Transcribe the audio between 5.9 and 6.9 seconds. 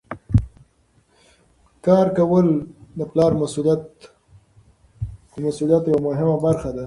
مهمه برخه ده.